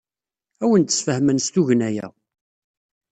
Ad 0.63 0.63
awen-d-sfehmen 0.69 1.41
s 1.45 1.47
tugna-a. 1.53 2.07